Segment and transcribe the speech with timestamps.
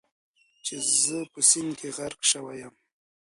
[0.65, 2.73] چې زه په سیند کې غرق شوی یم.